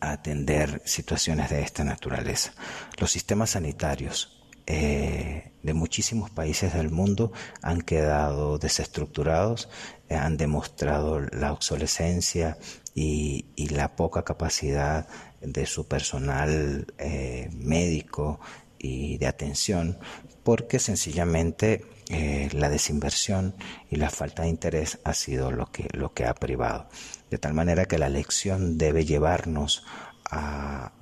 atender 0.00 0.82
situaciones 0.84 1.50
de 1.50 1.62
esta 1.62 1.84
naturaleza. 1.84 2.52
Los 2.98 3.12
sistemas 3.12 3.50
sanitarios 3.50 4.42
eh, 4.66 5.52
de 5.62 5.74
muchísimos 5.74 6.30
países 6.30 6.74
del 6.74 6.90
mundo 6.90 7.32
han 7.62 7.80
quedado 7.80 8.58
desestructurados, 8.58 9.68
eh, 10.08 10.16
han 10.16 10.36
demostrado 10.36 11.20
la 11.20 11.52
obsolescencia 11.52 12.58
y, 12.94 13.46
la 13.70 13.96
poca 13.96 14.22
capacidad 14.22 15.06
de 15.40 15.66
su 15.66 15.86
personal 15.86 16.86
eh, 16.98 17.50
médico 17.52 18.40
y 18.84 19.16
de 19.16 19.26
atención 19.26 19.98
porque 20.42 20.78
sencillamente 20.78 21.86
eh, 22.10 22.50
la 22.52 22.68
desinversión 22.68 23.54
y 23.90 23.96
la 23.96 24.10
falta 24.10 24.42
de 24.42 24.50
interés 24.50 24.98
ha 25.04 25.14
sido 25.14 25.50
lo 25.50 25.72
que, 25.72 25.88
lo 25.92 26.12
que 26.12 26.26
ha 26.26 26.34
privado. 26.34 26.86
De 27.30 27.38
tal 27.38 27.54
manera 27.54 27.86
que 27.86 27.98
la 27.98 28.10
lección 28.10 28.76
debe 28.76 29.06
llevarnos 29.06 29.84
a, 30.30 30.92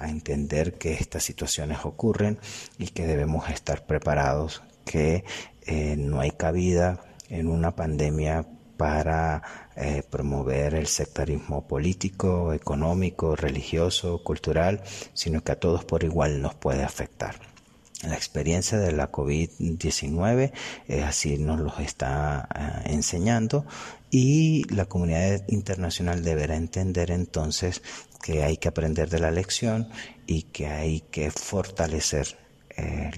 entender 0.00 0.74
que 0.74 0.94
estas 0.94 1.22
situaciones 1.22 1.78
ocurren 1.84 2.38
y 2.78 2.88
que 2.88 3.06
debemos 3.06 3.48
estar 3.48 3.86
preparados, 3.86 4.62
que 4.84 5.24
eh, 5.62 5.94
no 5.96 6.20
hay 6.20 6.32
cabida 6.32 7.00
en 7.28 7.46
una 7.46 7.76
pandemia 7.76 8.46
para 8.80 9.42
eh, 9.76 10.02
promover 10.08 10.72
el 10.72 10.86
sectarismo 10.86 11.68
político, 11.68 12.54
económico, 12.54 13.36
religioso, 13.36 14.24
cultural, 14.24 14.80
sino 15.12 15.44
que 15.44 15.52
a 15.52 15.60
todos 15.60 15.84
por 15.84 16.02
igual 16.02 16.40
nos 16.40 16.54
puede 16.54 16.82
afectar. 16.82 17.34
La 18.02 18.14
experiencia 18.14 18.78
de 18.78 18.92
la 18.92 19.12
COVID-19 19.12 20.52
eh, 20.88 21.02
así 21.02 21.36
nos 21.36 21.60
lo 21.60 21.78
está 21.78 22.48
eh, 22.54 22.92
enseñando 22.94 23.66
y 24.10 24.64
la 24.74 24.86
comunidad 24.86 25.44
internacional 25.48 26.24
deberá 26.24 26.56
entender 26.56 27.10
entonces 27.10 27.82
que 28.22 28.44
hay 28.44 28.56
que 28.56 28.68
aprender 28.68 29.10
de 29.10 29.18
la 29.18 29.30
lección 29.30 29.90
y 30.26 30.44
que 30.44 30.68
hay 30.68 31.00
que 31.02 31.30
fortalecer 31.30 32.38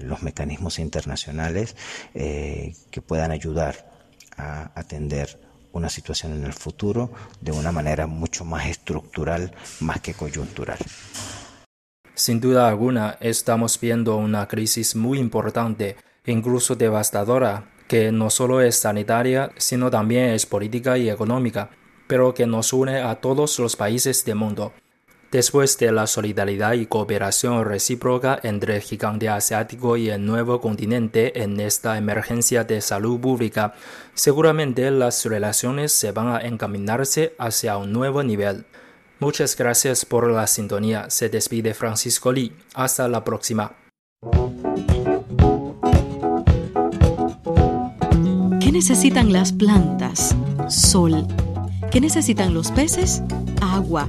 los 0.01 0.23
mecanismos 0.23 0.77
internacionales 0.77 1.77
que 2.13 3.01
puedan 3.05 3.31
ayudar 3.31 3.93
a 4.35 4.77
atender 4.77 5.39
una 5.73 5.89
situación 5.89 6.31
en 6.33 6.45
el 6.45 6.53
futuro 6.53 7.11
de 7.41 7.51
una 7.51 7.71
manera 7.71 8.07
mucho 8.07 8.45
más 8.45 8.67
estructural 8.67 9.53
más 9.81 9.99
que 9.99 10.13
coyuntural. 10.13 10.77
Sin 12.15 12.39
duda 12.39 12.69
alguna, 12.69 13.17
estamos 13.19 13.79
viendo 13.79 14.15
una 14.15 14.47
crisis 14.47 14.95
muy 14.95 15.19
importante, 15.19 15.97
incluso 16.25 16.75
devastadora, 16.75 17.71
que 17.87 18.11
no 18.11 18.29
solo 18.29 18.61
es 18.61 18.77
sanitaria, 18.77 19.51
sino 19.57 19.91
también 19.91 20.29
es 20.29 20.45
política 20.45 20.97
y 20.97 21.09
económica, 21.09 21.71
pero 22.07 22.33
que 22.33 22.45
nos 22.45 22.71
une 22.71 23.01
a 23.01 23.15
todos 23.15 23.57
los 23.59 23.75
países 23.75 24.23
del 24.25 24.35
mundo. 24.35 24.73
Después 25.33 25.79
de 25.79 25.91
la 25.91 26.05
solidaridad 26.05 26.73
y 26.73 26.85
cooperación 26.85 27.65
recíproca 27.65 28.39
entre 28.43 28.75
el 28.75 28.83
gigante 28.83 29.29
asiático 29.29 29.97
y 29.97 30.11
el 30.11 30.23
nuevo 30.23 30.61
continente 30.61 31.41
en 31.41 31.59
esta 31.59 31.97
emergencia 31.97 32.65
de 32.65 32.81
salud 32.81 33.19
pública, 33.19 33.73
seguramente 34.13 34.91
las 34.91 35.25
relaciones 35.25 35.91
se 35.91 36.11
van 36.11 36.27
a 36.27 36.41
encaminarse 36.41 37.33
hacia 37.39 37.77
un 37.77 37.91
nuevo 37.91 38.21
nivel. 38.21 38.65
Muchas 39.17 39.57
gracias 39.57 40.05
por 40.05 40.29
la 40.29 40.45
sintonía. 40.45 41.09
Se 41.09 41.29
despide 41.29 41.73
Francisco 41.73 42.31
Lee. 42.31 42.55
Hasta 42.75 43.07
la 43.07 43.23
próxima. 43.23 43.75
¿Qué 48.59 48.71
necesitan 48.71 49.33
las 49.33 49.51
plantas? 49.51 50.35
Sol. 50.69 51.25
¿Qué 51.89 51.99
necesitan 51.99 52.53
los 52.53 52.69
peces? 52.69 53.23
Agua. 53.59 54.07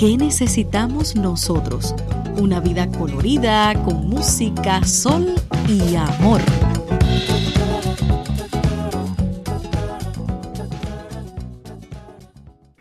¿Qué 0.00 0.16
necesitamos 0.16 1.14
nosotros? 1.14 1.94
Una 2.38 2.58
vida 2.58 2.90
colorida, 2.90 3.74
con 3.84 4.08
música, 4.08 4.82
sol 4.82 5.34
y 5.68 5.94
amor. 5.94 6.40